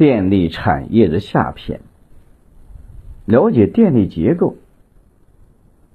[0.00, 1.82] 电力产业的下篇。
[3.26, 4.56] 了解电力结构，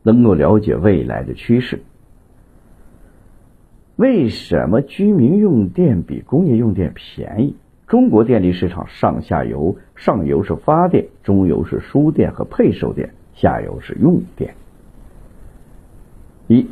[0.03, 1.81] 能够了解未来的趋势。
[3.95, 7.55] 为什么居民用电比工业用电便宜？
[7.87, 14.53] 中国电力市场上下游，上游是发电，中游是输电和配售电，下游是用电。
[16.45, 16.67] 一、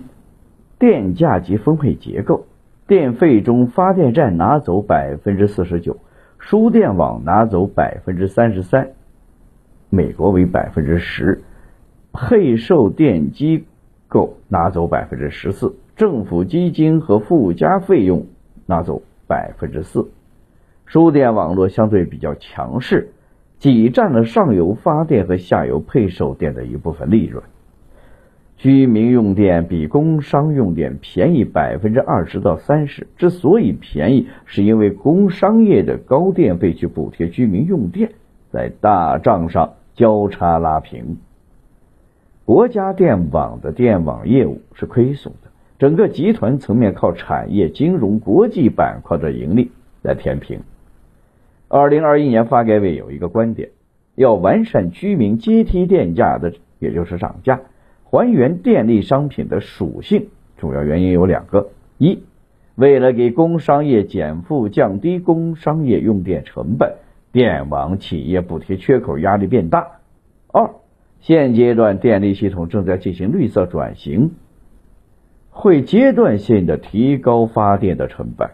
[0.78, 2.46] 电价及分配结构。
[2.86, 5.98] 电费中，发电站拿走百分之四十九，
[6.46, 8.90] 输电网拿走百分之三十三，
[9.90, 11.42] 美国为百分之十，
[12.12, 13.64] 配售电机
[14.10, 18.28] 构拿走百分之十四，政府基金和附加费用
[18.66, 20.12] 拿走百分之四。
[20.86, 23.14] 输电网络相对比较强势，
[23.58, 27.42] 挤占了上游发电和下游配售电的一部分利润。
[28.64, 33.06] 居民用电比工商用电便宜百分之二十到三十。
[33.18, 38.10] 之所以便宜，是因为工商业的高电费去补贴居民用电，
[38.54, 41.18] 在大账上交叉拉平。
[42.46, 49.72] 国家电网的电网业务是亏损的，整个集团层面靠产业、金融、国际板块的盈利
[50.04, 50.62] 来填平。
[51.68, 53.68] 二零二一年发改委有一个观点，
[54.16, 57.60] 要完善居民阶梯电价的，也就是涨价。
[58.14, 62.20] 还原电力商品的属性，主要原因有两个：一，
[62.76, 66.98] 为了给工商业减负，降低工商业用电成本，
[67.32, 70.00] 电网企业补贴缺口压力变大；
[70.52, 70.76] 二，
[71.22, 74.36] 现阶段电力系统正在进行绿色转型，
[75.50, 78.52] 会阶段性的提高发电的成本。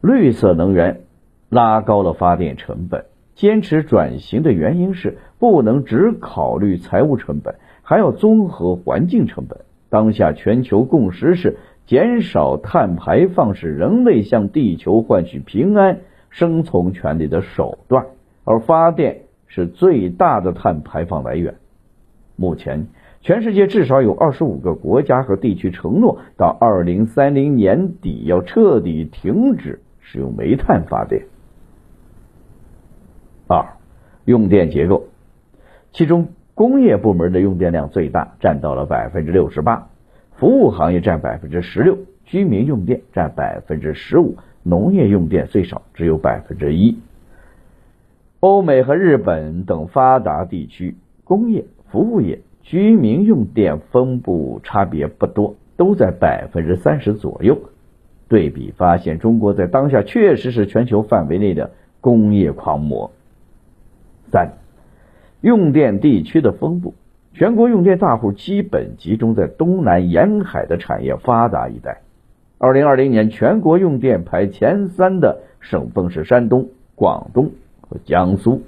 [0.00, 1.02] 绿色能源
[1.48, 3.04] 拉高了发电成本，
[3.36, 7.56] 坚持转型的原因是不能只考虑财务成本。
[7.82, 9.58] 还要综合环境成本。
[9.90, 15.98] 当下全球共识是，减少碳排放是人类向地球换取平安
[16.30, 18.06] 生存权利的手段，
[18.44, 21.56] 而发电是最大的碳排放来源。
[22.36, 22.86] 目前，
[23.20, 31.24] 全世界至少有二十五个国家和地区承诺，到二零三零年底要彻底停止使用煤炭发电。
[33.48, 33.66] 二、
[34.24, 35.08] 用电结构，
[35.92, 36.28] 其中。
[36.54, 39.88] 工业部门的用电量最大，占到了百分之六十八，
[40.36, 46.98] 服务行业占百分之十六，居民用电占百分之十五，农业用电最少只有百分之一。
[48.40, 50.94] 欧美和日本等发达地区，
[51.24, 57.58] 工业、服务业、居民用电分布差别不多，都在百分之三十左右。
[58.28, 61.70] 对比发现，中国在当下确实是全球范围内的
[62.02, 63.10] 工业狂魔。
[64.30, 64.61] 三。
[65.42, 66.94] 用电地区的分布，
[67.34, 72.00] 全国用电大户基本集中在东南沿海的产业发达一带。
[72.58, 78.62] 二零二零年全国用电排前三的省份是山东、广东和江苏。